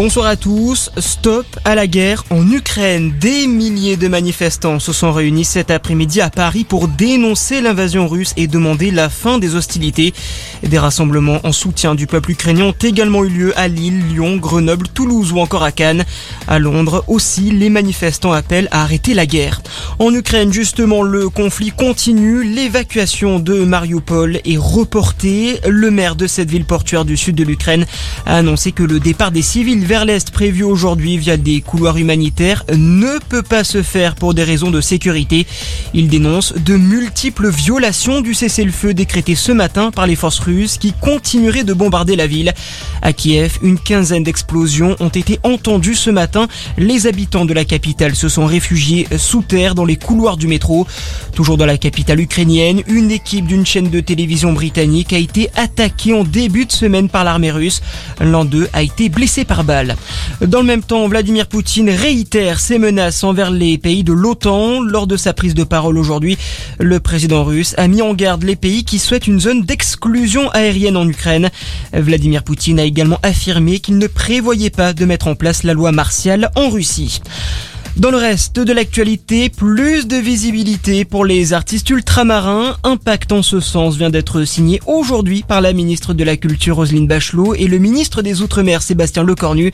Bonsoir 0.00 0.26
à 0.26 0.36
tous. 0.36 0.92
Stop 0.98 1.44
à 1.64 1.74
la 1.74 1.88
guerre 1.88 2.22
en 2.30 2.48
Ukraine. 2.52 3.12
Des 3.20 3.48
milliers 3.48 3.96
de 3.96 4.06
manifestants 4.06 4.78
se 4.78 4.92
sont 4.92 5.10
réunis 5.12 5.44
cet 5.44 5.72
après-midi 5.72 6.20
à 6.20 6.30
Paris 6.30 6.62
pour 6.62 6.86
dénoncer 6.86 7.60
l'invasion 7.60 8.06
russe 8.06 8.32
et 8.36 8.46
demander 8.46 8.92
la 8.92 9.08
fin 9.08 9.38
des 9.38 9.56
hostilités. 9.56 10.14
Des 10.62 10.78
rassemblements 10.78 11.40
en 11.42 11.50
soutien 11.50 11.96
du 11.96 12.06
peuple 12.06 12.30
ukrainien 12.30 12.66
ont 12.66 12.74
également 12.80 13.24
eu 13.24 13.28
lieu 13.28 13.58
à 13.58 13.66
Lille, 13.66 14.00
Lyon, 14.06 14.36
Grenoble, 14.36 14.86
Toulouse 14.86 15.32
ou 15.32 15.40
encore 15.40 15.64
à 15.64 15.72
Cannes. 15.72 16.04
À 16.46 16.60
Londres 16.60 17.02
aussi, 17.08 17.50
les 17.50 17.68
manifestants 17.68 18.30
appellent 18.30 18.68
à 18.70 18.82
arrêter 18.82 19.14
la 19.14 19.26
guerre. 19.26 19.62
En 19.98 20.14
Ukraine, 20.14 20.52
justement, 20.52 21.02
le 21.02 21.28
conflit 21.28 21.72
continue. 21.72 22.44
L'évacuation 22.44 23.40
de 23.40 23.64
Mariupol 23.64 24.36
est 24.44 24.58
reportée. 24.58 25.58
Le 25.66 25.90
maire 25.90 26.14
de 26.14 26.28
cette 26.28 26.50
ville 26.50 26.66
portuaire 26.66 27.04
du 27.04 27.16
sud 27.16 27.34
de 27.34 27.42
l'Ukraine 27.42 27.84
a 28.26 28.36
annoncé 28.36 28.70
que 28.70 28.84
le 28.84 29.00
départ 29.00 29.32
des 29.32 29.42
civils 29.42 29.87
vers 29.88 30.04
l'Est 30.04 30.30
prévu 30.32 30.64
aujourd'hui 30.64 31.16
via 31.16 31.38
des 31.38 31.62
couloirs 31.62 31.96
humanitaires 31.96 32.62
ne 32.76 33.18
peut 33.30 33.40
pas 33.42 33.64
se 33.64 33.82
faire 33.82 34.16
pour 34.16 34.34
des 34.34 34.44
raisons 34.44 34.70
de 34.70 34.82
sécurité. 34.82 35.46
Il 35.94 36.08
dénonce 36.08 36.52
de 36.52 36.76
multiples 36.76 37.48
violations 37.48 38.20
du 38.20 38.34
cessez-le-feu 38.34 38.92
décrété 38.92 39.34
ce 39.34 39.50
matin 39.50 39.90
par 39.90 40.06
les 40.06 40.14
forces 40.14 40.40
russes 40.40 40.76
qui 40.76 40.92
continueraient 40.92 41.64
de 41.64 41.72
bombarder 41.72 42.16
la 42.16 42.26
ville. 42.26 42.52
À 43.00 43.14
Kiev, 43.14 43.58
une 43.62 43.78
quinzaine 43.78 44.24
d'explosions 44.24 44.94
ont 45.00 45.08
été 45.08 45.40
entendues 45.42 45.94
ce 45.94 46.10
matin. 46.10 46.48
Les 46.76 47.06
habitants 47.06 47.46
de 47.46 47.54
la 47.54 47.64
capitale 47.64 48.14
se 48.14 48.28
sont 48.28 48.44
réfugiés 48.44 49.08
sous 49.16 49.40
terre 49.40 49.74
dans 49.74 49.86
les 49.86 49.96
couloirs 49.96 50.36
du 50.36 50.48
métro. 50.48 50.86
Toujours 51.34 51.56
dans 51.56 51.64
la 51.64 51.78
capitale 51.78 52.20
ukrainienne, 52.20 52.82
une 52.88 53.10
équipe 53.10 53.46
d'une 53.46 53.64
chaîne 53.64 53.88
de 53.88 54.00
télévision 54.00 54.52
britannique 54.52 55.14
a 55.14 55.18
été 55.18 55.48
attaquée 55.56 56.12
en 56.12 56.24
début 56.24 56.66
de 56.66 56.72
semaine 56.72 57.08
par 57.08 57.24
l'armée 57.24 57.52
russe. 57.52 57.80
L'un 58.20 58.44
d'eux 58.44 58.68
a 58.74 58.82
été 58.82 59.08
blessé 59.08 59.46
par 59.46 59.64
balle. 59.64 59.77
Dans 60.40 60.60
le 60.60 60.66
même 60.66 60.82
temps, 60.82 61.08
Vladimir 61.08 61.46
Poutine 61.46 61.90
réitère 61.90 62.60
ses 62.60 62.78
menaces 62.78 63.24
envers 63.24 63.50
les 63.50 63.78
pays 63.78 64.04
de 64.04 64.12
l'OTAN. 64.12 64.80
Lors 64.80 65.06
de 65.06 65.16
sa 65.16 65.32
prise 65.32 65.54
de 65.54 65.64
parole 65.64 65.98
aujourd'hui, 65.98 66.38
le 66.78 67.00
président 67.00 67.44
russe 67.44 67.74
a 67.76 67.88
mis 67.88 68.02
en 68.02 68.14
garde 68.14 68.42
les 68.44 68.56
pays 68.56 68.84
qui 68.84 68.98
souhaitent 68.98 69.26
une 69.26 69.40
zone 69.40 69.62
d'exclusion 69.62 70.50
aérienne 70.50 70.96
en 70.96 71.08
Ukraine. 71.08 71.50
Vladimir 71.92 72.44
Poutine 72.44 72.80
a 72.80 72.84
également 72.84 73.18
affirmé 73.22 73.80
qu'il 73.80 73.98
ne 73.98 74.06
prévoyait 74.06 74.70
pas 74.70 74.92
de 74.92 75.04
mettre 75.04 75.28
en 75.28 75.34
place 75.34 75.62
la 75.62 75.74
loi 75.74 75.92
martiale 75.92 76.50
en 76.54 76.68
Russie. 76.68 77.20
Dans 77.96 78.10
le 78.12 78.16
reste 78.16 78.60
de 78.60 78.72
l'actualité, 78.72 79.48
plus 79.48 80.06
de 80.06 80.16
visibilité 80.16 81.04
pour 81.04 81.24
les 81.24 81.52
artistes 81.52 81.90
ultramarins. 81.90 82.76
Un 82.84 82.96
pacte 82.96 83.32
en 83.32 83.42
ce 83.42 83.58
sens 83.58 83.96
vient 83.96 84.10
d'être 84.10 84.44
signé 84.44 84.80
aujourd'hui 84.86 85.42
par 85.42 85.60
la 85.60 85.72
ministre 85.72 86.14
de 86.14 86.22
la 86.22 86.36
Culture 86.36 86.76
Roselyne 86.76 87.08
Bachelot 87.08 87.54
et 87.54 87.66
le 87.66 87.78
ministre 87.78 88.22
des 88.22 88.40
Outre-mer 88.40 88.82
Sébastien 88.82 89.24
Lecornu. 89.24 89.72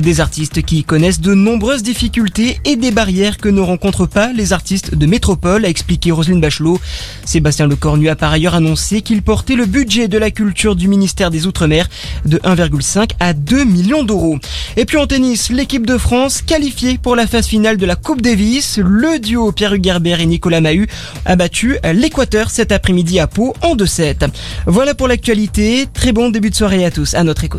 Des 0.00 0.20
artistes 0.20 0.62
qui 0.62 0.82
connaissent 0.82 1.20
de 1.20 1.34
nombreuses 1.34 1.82
difficultés 1.82 2.58
et 2.64 2.76
des 2.76 2.90
barrières 2.90 3.36
que 3.36 3.50
ne 3.50 3.60
rencontrent 3.60 4.08
pas 4.08 4.32
les 4.32 4.54
artistes 4.54 4.94
de 4.94 5.06
métropole, 5.06 5.66
a 5.66 5.68
expliqué 5.68 6.10
Roselyne 6.10 6.40
Bachelot. 6.40 6.80
Sébastien 7.26 7.66
Lecornu 7.66 8.08
a 8.08 8.16
par 8.16 8.32
ailleurs 8.32 8.54
annoncé 8.54 9.02
qu'il 9.02 9.20
portait 9.20 9.56
le 9.56 9.66
budget 9.66 10.08
de 10.08 10.16
la 10.16 10.30
culture 10.30 10.74
du 10.74 10.88
ministère 10.88 11.30
des 11.30 11.46
Outre-mer 11.46 11.88
de 12.24 12.38
1,5 12.38 13.10
à 13.20 13.34
2 13.34 13.64
millions 13.64 14.04
d'euros. 14.04 14.38
Et 14.78 14.86
puis 14.86 14.96
en 14.96 15.06
tennis, 15.06 15.50
l'équipe 15.50 15.84
de 15.84 15.98
France 15.98 16.40
qualifiée 16.40 16.96
pour 16.96 17.14
la 17.14 17.26
phase 17.26 17.47
finale 17.48 17.78
de 17.78 17.86
la 17.86 17.96
Coupe 17.96 18.20
Davis, 18.20 18.78
le 18.84 19.18
duo 19.18 19.52
Pierre 19.52 19.72
Hugerbert 19.72 20.20
et 20.20 20.26
Nicolas 20.26 20.60
Mahut 20.60 20.86
a 21.24 21.34
battu 21.34 21.78
l'Équateur 21.94 22.50
cet 22.50 22.72
après-midi 22.72 23.18
à 23.20 23.26
Pau 23.26 23.54
en 23.62 23.74
2-7. 23.74 24.28
Voilà 24.66 24.94
pour 24.94 25.08
l'actualité. 25.08 25.86
Très 25.94 26.12
bon 26.12 26.28
début 26.28 26.50
de 26.50 26.54
soirée 26.54 26.84
à 26.84 26.90
tous. 26.90 27.14
À 27.14 27.24
notre 27.24 27.44
écoute. 27.44 27.56